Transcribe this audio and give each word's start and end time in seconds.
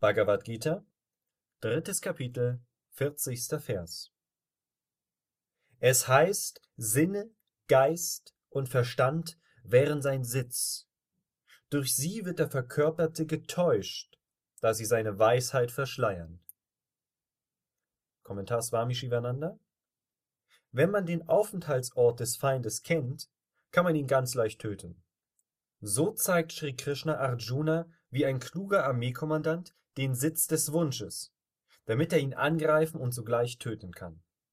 Bhagavad 0.00 0.44
Gita, 0.44 0.82
drittes 1.60 2.00
Kapitel, 2.00 2.62
40. 2.92 3.60
Vers. 3.62 4.10
Es 5.78 6.08
heißt, 6.08 6.62
Sinne, 6.78 7.30
Geist 7.68 8.34
und 8.48 8.70
Verstand 8.70 9.38
wären 9.62 10.00
sein 10.00 10.24
Sitz. 10.24 10.88
Durch 11.68 11.94
sie 11.94 12.24
wird 12.24 12.38
der 12.38 12.48
Verkörperte 12.48 13.26
getäuscht, 13.26 14.18
da 14.62 14.72
sie 14.72 14.86
seine 14.86 15.18
Weisheit 15.18 15.70
verschleiern. 15.70 16.40
Kommentar 18.22 18.62
Swami 18.62 18.94
Shivananda 18.94 19.58
Wenn 20.72 20.90
man 20.90 21.04
den 21.04 21.28
Aufenthaltsort 21.28 22.20
des 22.20 22.38
Feindes 22.38 22.82
kennt, 22.82 23.28
kann 23.70 23.84
man 23.84 23.94
ihn 23.94 24.06
ganz 24.06 24.34
leicht 24.34 24.62
töten. 24.62 25.04
So 25.82 26.10
zeigt 26.12 26.52
Sri 26.52 26.74
Krishna 26.74 27.18
Arjuna 27.18 27.86
wie 28.10 28.26
ein 28.26 28.40
kluger 28.40 28.84
Armeekommandant 28.84 29.74
den 29.96 30.14
Sitz 30.14 30.46
des 30.46 30.72
Wunsches, 30.72 31.32
damit 31.86 32.12
er 32.12 32.20
ihn 32.20 32.34
angreifen 32.34 33.00
und 33.00 33.12
sogleich 33.12 33.58
töten 33.58 33.92
kann 33.92 34.22